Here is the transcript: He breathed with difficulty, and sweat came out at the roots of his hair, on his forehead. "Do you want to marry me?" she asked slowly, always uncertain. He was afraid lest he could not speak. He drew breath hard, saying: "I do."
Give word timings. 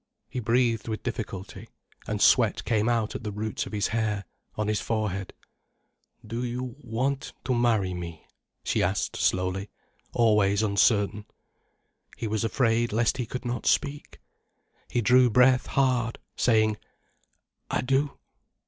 He 0.27 0.39
breathed 0.39 0.87
with 0.87 1.03
difficulty, 1.03 1.69
and 2.07 2.23
sweat 2.23 2.65
came 2.65 2.89
out 2.89 3.13
at 3.13 3.23
the 3.23 3.31
roots 3.31 3.67
of 3.67 3.71
his 3.71 3.89
hair, 3.89 4.25
on 4.55 4.67
his 4.67 4.81
forehead. 4.81 5.31
"Do 6.25 6.43
you 6.43 6.75
want 6.79 7.33
to 7.45 7.53
marry 7.53 7.93
me?" 7.93 8.25
she 8.63 8.81
asked 8.81 9.15
slowly, 9.15 9.69
always 10.11 10.63
uncertain. 10.63 11.25
He 12.17 12.27
was 12.27 12.43
afraid 12.43 12.91
lest 12.91 13.17
he 13.17 13.27
could 13.27 13.45
not 13.45 13.67
speak. 13.67 14.19
He 14.89 15.01
drew 15.01 15.29
breath 15.29 15.67
hard, 15.67 16.17
saying: 16.35 16.77
"I 17.69 17.81
do." 17.81 18.17